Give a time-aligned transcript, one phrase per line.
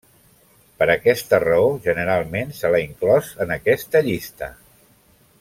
[0.77, 4.51] Per aquesta raó, generalment se l'ha inclòs en aquesta llista.